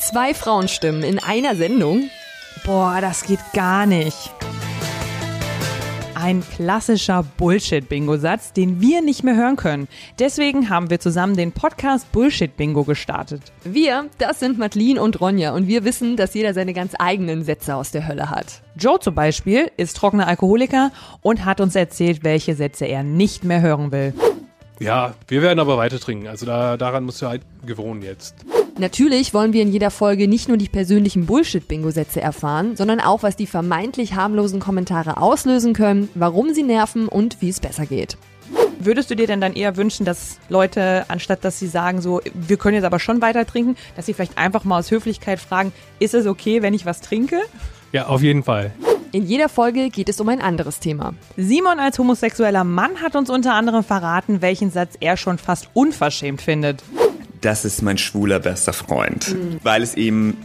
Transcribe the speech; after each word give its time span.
Zwei 0.00 0.32
Frauenstimmen 0.32 1.02
in 1.02 1.18
einer 1.18 1.56
Sendung? 1.56 2.08
Boah, 2.64 2.98
das 3.00 3.24
geht 3.24 3.40
gar 3.52 3.84
nicht. 3.84 4.30
Ein 6.14 6.44
klassischer 6.54 7.24
Bullshit-Bingo-Satz, 7.36 8.52
den 8.52 8.80
wir 8.80 9.02
nicht 9.02 9.24
mehr 9.24 9.34
hören 9.34 9.56
können. 9.56 9.88
Deswegen 10.20 10.70
haben 10.70 10.88
wir 10.88 11.00
zusammen 11.00 11.36
den 11.36 11.50
Podcast 11.50 12.10
Bullshit-Bingo 12.12 12.84
gestartet. 12.84 13.42
Wir, 13.64 14.06
das 14.18 14.38
sind 14.38 14.56
Madeline 14.56 15.02
und 15.02 15.20
Ronja 15.20 15.52
und 15.52 15.66
wir 15.66 15.84
wissen, 15.84 16.16
dass 16.16 16.32
jeder 16.32 16.54
seine 16.54 16.74
ganz 16.74 16.94
eigenen 16.98 17.42
Sätze 17.42 17.74
aus 17.74 17.90
der 17.90 18.06
Hölle 18.06 18.30
hat. 18.30 18.62
Joe 18.76 19.00
zum 19.00 19.16
Beispiel 19.16 19.70
ist 19.76 19.96
trockener 19.96 20.28
Alkoholiker 20.28 20.92
und 21.22 21.44
hat 21.44 21.60
uns 21.60 21.74
erzählt, 21.74 22.22
welche 22.22 22.54
Sätze 22.54 22.86
er 22.86 23.02
nicht 23.02 23.42
mehr 23.42 23.60
hören 23.60 23.90
will. 23.90 24.14
Ja, 24.78 25.14
wir 25.26 25.42
werden 25.42 25.58
aber 25.58 25.76
weiter 25.76 25.98
trinken. 25.98 26.28
Also 26.28 26.46
da, 26.46 26.76
daran 26.76 27.02
musst 27.02 27.20
du 27.20 27.26
halt 27.26 27.42
gewohnen 27.66 28.02
jetzt. 28.02 28.36
Natürlich 28.78 29.34
wollen 29.34 29.52
wir 29.52 29.62
in 29.62 29.72
jeder 29.72 29.90
Folge 29.90 30.28
nicht 30.28 30.46
nur 30.46 30.56
die 30.56 30.68
persönlichen 30.68 31.26
Bullshit-Bingo-Sätze 31.26 32.20
erfahren, 32.20 32.76
sondern 32.76 33.00
auch, 33.00 33.24
was 33.24 33.34
die 33.34 33.48
vermeintlich 33.48 34.14
harmlosen 34.14 34.60
Kommentare 34.60 35.16
auslösen 35.16 35.72
können, 35.72 36.08
warum 36.14 36.54
sie 36.54 36.62
nerven 36.62 37.08
und 37.08 37.38
wie 37.40 37.48
es 37.48 37.58
besser 37.58 37.86
geht. 37.86 38.16
Würdest 38.78 39.10
du 39.10 39.16
dir 39.16 39.26
denn 39.26 39.40
dann 39.40 39.54
eher 39.54 39.76
wünschen, 39.76 40.06
dass 40.06 40.38
Leute, 40.48 41.06
anstatt 41.08 41.44
dass 41.44 41.58
sie 41.58 41.66
sagen 41.66 42.00
so, 42.00 42.20
wir 42.32 42.56
können 42.56 42.76
jetzt 42.76 42.84
aber 42.84 43.00
schon 43.00 43.20
weiter 43.20 43.44
trinken, 43.44 43.74
dass 43.96 44.06
sie 44.06 44.14
vielleicht 44.14 44.38
einfach 44.38 44.62
mal 44.62 44.78
aus 44.78 44.92
Höflichkeit 44.92 45.40
fragen, 45.40 45.72
ist 45.98 46.14
es 46.14 46.28
okay, 46.28 46.62
wenn 46.62 46.72
ich 46.72 46.86
was 46.86 47.00
trinke? 47.00 47.40
Ja, 47.90 48.06
auf 48.06 48.22
jeden 48.22 48.44
Fall. 48.44 48.70
In 49.10 49.26
jeder 49.26 49.48
Folge 49.48 49.90
geht 49.90 50.08
es 50.08 50.20
um 50.20 50.28
ein 50.28 50.40
anderes 50.40 50.78
Thema. 50.78 51.14
Simon 51.36 51.80
als 51.80 51.98
homosexueller 51.98 52.62
Mann 52.62 53.02
hat 53.02 53.16
uns 53.16 53.28
unter 53.28 53.54
anderem 53.54 53.82
verraten, 53.82 54.40
welchen 54.40 54.70
Satz 54.70 54.94
er 55.00 55.16
schon 55.16 55.38
fast 55.38 55.68
unverschämt 55.74 56.40
findet. 56.40 56.84
Das 57.40 57.64
ist 57.64 57.82
mein 57.82 57.98
schwuler 57.98 58.40
bester 58.40 58.72
Freund. 58.72 59.34
Weil 59.62 59.82
es 59.82 59.94
eben 59.94 60.36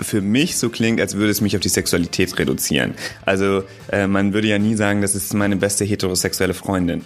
für 0.00 0.20
mich 0.20 0.58
so 0.58 0.68
klingt, 0.68 1.00
als 1.00 1.14
würde 1.14 1.30
es 1.30 1.40
mich 1.40 1.56
auf 1.56 1.62
die 1.62 1.68
Sexualität 1.68 2.38
reduzieren. 2.38 2.94
Also 3.24 3.62
äh, 3.90 4.06
man 4.06 4.34
würde 4.34 4.48
ja 4.48 4.58
nie 4.58 4.74
sagen, 4.74 5.00
das 5.00 5.14
ist 5.14 5.32
meine 5.34 5.56
beste 5.56 5.84
heterosexuelle 5.84 6.54
Freundin. 6.54 7.04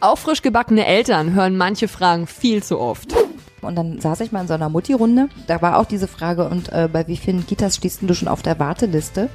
Auch 0.00 0.18
frisch 0.18 0.42
gebackene 0.42 0.84
Eltern 0.84 1.34
hören 1.34 1.56
manche 1.56 1.88
Fragen 1.88 2.26
viel 2.26 2.62
zu 2.62 2.78
oft. 2.78 3.14
Und 3.62 3.76
dann 3.76 4.00
saß 4.00 4.20
ich 4.20 4.32
mal 4.32 4.42
in 4.42 4.48
so 4.48 4.54
einer 4.54 4.68
Mutti-Runde. 4.68 5.28
Da 5.46 5.62
war 5.62 5.78
auch 5.78 5.86
diese 5.86 6.08
Frage, 6.08 6.48
und 6.48 6.70
äh, 6.70 6.88
bei 6.92 7.06
wie 7.08 7.16
vielen 7.16 7.46
Kitas 7.46 7.76
stehst 7.76 8.02
denn 8.02 8.08
du 8.08 8.14
schon 8.14 8.28
auf 8.28 8.42
der 8.42 8.58
Warteliste? 8.58 9.30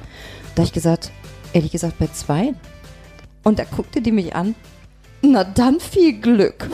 Da 0.54 0.62
hab 0.62 0.68
ich 0.68 0.72
gesagt, 0.72 1.10
ehrlich 1.52 1.72
gesagt, 1.72 1.98
bei 1.98 2.08
zwei. 2.12 2.54
Und 3.42 3.58
da 3.58 3.64
guckte 3.64 4.00
die 4.00 4.12
mich 4.12 4.36
an. 4.36 4.54
Na 5.22 5.42
dann 5.42 5.80
viel 5.80 6.20
Glück. 6.20 6.68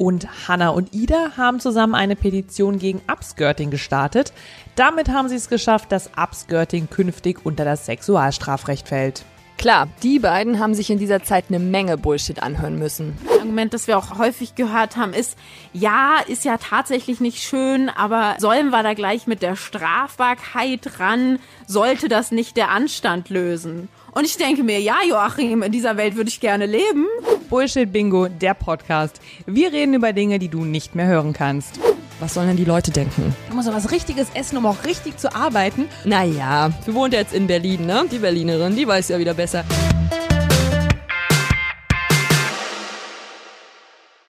Und 0.00 0.48
Hannah 0.48 0.70
und 0.70 0.94
Ida 0.94 1.32
haben 1.36 1.60
zusammen 1.60 1.94
eine 1.94 2.16
Petition 2.16 2.78
gegen 2.78 3.02
Upskirting 3.06 3.70
gestartet. 3.70 4.32
Damit 4.74 5.10
haben 5.10 5.28
sie 5.28 5.34
es 5.34 5.50
geschafft, 5.50 5.92
dass 5.92 6.10
Upskirting 6.16 6.88
künftig 6.88 7.44
unter 7.44 7.66
das 7.66 7.84
Sexualstrafrecht 7.84 8.88
fällt. 8.88 9.26
Klar, 9.60 9.88
die 10.02 10.18
beiden 10.18 10.58
haben 10.58 10.72
sich 10.72 10.88
in 10.88 10.98
dieser 10.98 11.22
Zeit 11.22 11.44
eine 11.50 11.58
Menge 11.58 11.98
Bullshit 11.98 12.42
anhören 12.42 12.78
müssen. 12.78 13.18
Argument, 13.38 13.74
das 13.74 13.88
wir 13.88 13.98
auch 13.98 14.16
häufig 14.16 14.54
gehört 14.54 14.96
haben, 14.96 15.12
ist, 15.12 15.36
ja, 15.74 16.16
ist 16.26 16.46
ja 16.46 16.56
tatsächlich 16.56 17.20
nicht 17.20 17.42
schön, 17.42 17.90
aber 17.90 18.36
sollen 18.38 18.70
wir 18.70 18.82
da 18.82 18.94
gleich 18.94 19.26
mit 19.26 19.42
der 19.42 19.56
Strafbarkeit 19.56 20.98
ran? 20.98 21.40
Sollte 21.66 22.08
das 22.08 22.30
nicht 22.30 22.56
der 22.56 22.70
Anstand 22.70 23.28
lösen? 23.28 23.90
Und 24.12 24.24
ich 24.24 24.38
denke 24.38 24.62
mir, 24.62 24.80
ja, 24.80 24.96
Joachim, 25.06 25.62
in 25.62 25.72
dieser 25.72 25.98
Welt 25.98 26.16
würde 26.16 26.30
ich 26.30 26.40
gerne 26.40 26.64
leben. 26.64 27.04
Bullshit 27.50 27.92
Bingo, 27.92 28.28
der 28.28 28.54
Podcast. 28.54 29.20
Wir 29.44 29.74
reden 29.74 29.92
über 29.92 30.14
Dinge, 30.14 30.38
die 30.38 30.48
du 30.48 30.64
nicht 30.64 30.94
mehr 30.94 31.06
hören 31.06 31.34
kannst. 31.34 31.78
Was 32.20 32.34
sollen 32.34 32.48
denn 32.48 32.56
die 32.58 32.66
Leute 32.66 32.90
denken? 32.90 33.34
Du 33.48 33.56
musst 33.56 33.66
doch 33.66 33.74
was 33.74 33.90
Richtiges 33.90 34.28
essen, 34.34 34.58
um 34.58 34.66
auch 34.66 34.84
richtig 34.84 35.16
zu 35.16 35.34
arbeiten. 35.34 35.88
Naja, 36.04 36.70
wir 36.84 36.94
wohnt 36.94 37.14
jetzt 37.14 37.32
in 37.32 37.46
Berlin, 37.46 37.86
ne? 37.86 38.04
Die 38.12 38.18
Berlinerin, 38.18 38.76
die 38.76 38.86
weiß 38.86 39.08
ja 39.08 39.18
wieder 39.18 39.32
besser. 39.32 39.64